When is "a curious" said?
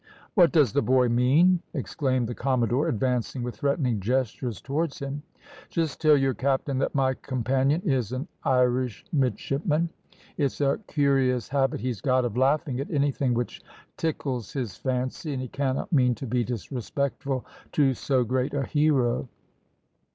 10.59-11.49